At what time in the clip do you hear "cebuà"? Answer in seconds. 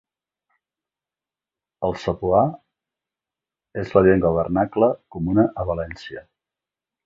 2.05-2.41